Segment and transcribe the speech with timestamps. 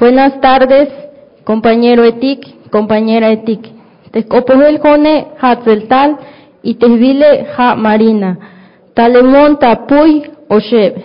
[0.00, 0.88] Buenas tardes,
[1.44, 3.60] compañero Etik, compañera Etik.
[4.10, 6.16] Te el jone hatzeltal
[6.62, 8.38] y te vile ha marina.
[8.94, 11.04] Talemon tapuy osheb.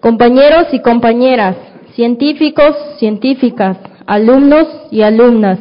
[0.00, 1.56] Compañeros y compañeras,
[1.94, 3.76] científicos, científicas,
[4.06, 5.58] alumnos y alumnas.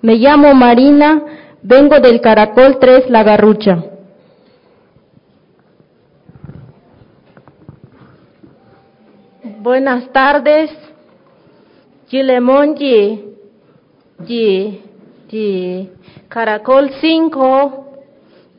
[0.00, 1.24] Me llamo Marina,
[1.60, 3.93] vengo del Caracol 3 La Garrucha.
[9.64, 10.70] Buenas tardes.
[12.10, 13.34] Chilemonji,
[14.26, 14.82] Yi,
[15.30, 15.90] Yi,
[16.28, 17.86] Caracol 5,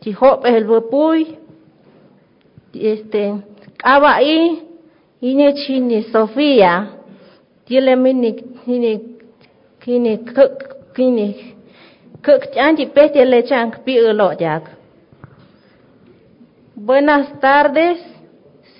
[0.01, 1.37] Chihope el Bupuy,
[2.73, 3.35] este,
[3.83, 4.67] Abaí,
[5.21, 6.97] Ine Chini Sofía,
[7.67, 8.33] Chilemini,
[8.65, 9.17] Kini,
[9.79, 10.17] Kini,
[12.25, 13.99] Kuk Chanchi Peste Lechang Pi.
[16.73, 17.99] Buenas tardes,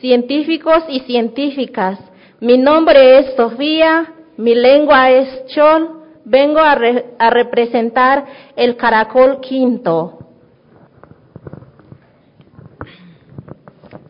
[0.02, 2.15] científicos y científicas.
[2.42, 8.26] Mi nombre es Sofía, mi lengua es Chol, vengo a, re, a representar
[8.58, 10.20] el caracol quinto.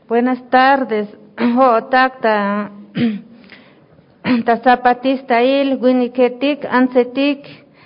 [0.08, 1.08] Buenas tardes,
[1.58, 2.72] ho takta
[4.46, 7.46] ta zapatista il winiketik ansetik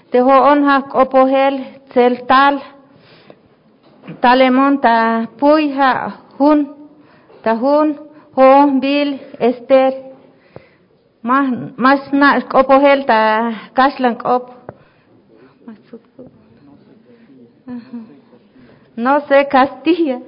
[0.09, 1.59] te ho onhak opohel
[1.93, 2.61] celtal
[4.21, 5.93] talemon ta puiha
[6.39, 6.67] hun
[7.43, 10.08] ta ho bil ester
[11.21, 14.59] más más na opohel ta kaslan op
[18.95, 20.19] no sé Castilla.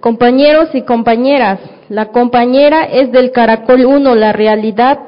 [0.00, 4.98] Compañeros y compañeras, la compañera es del Caracol 1, la realidad.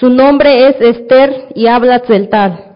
[0.00, 2.75] Su nombre es Esther y habla celtal.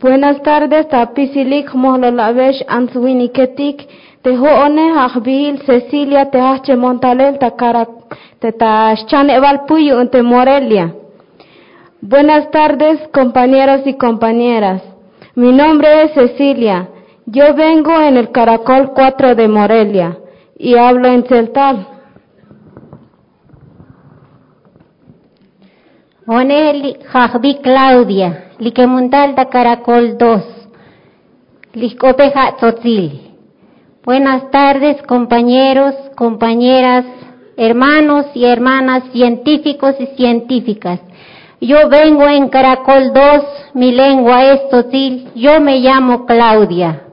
[0.00, 3.80] Buenas tardes, tapisilik mohlolavesh answiniketik,
[4.22, 7.84] te hoone hachbil Cecilia te hache montalel ta cara
[8.38, 8.94] te ta
[9.38, 10.94] eval puyo te Morelia.
[12.00, 14.82] Buenas tardes, compañeros y compañeras.
[15.34, 16.90] Mi nombre es Cecilia.
[17.26, 20.16] Yo vengo en el Caracol 4 de Morelia
[20.56, 21.88] y hablo en celtal.
[26.24, 30.42] Oneli Jajbi Claudia, Liquemuntal da Caracol 2,
[31.74, 33.36] Liscopeja Tzotzil.
[34.04, 37.04] Buenas tardes, compañeros, compañeras,
[37.56, 40.98] hermanos y hermanas, científicos y científicas.
[41.60, 47.07] Yo vengo en Caracol 2, mi lengua es Tzotzil, yo me llamo Claudia.